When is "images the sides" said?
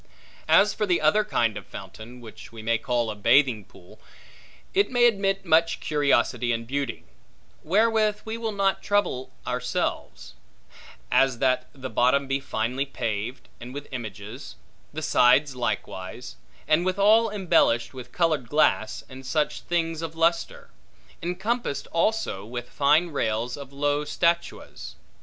13.91-15.55